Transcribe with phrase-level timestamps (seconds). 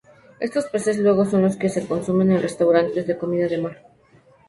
[0.39, 3.83] Estos peces luego son los que se consumen en restaurantes de comida de mar.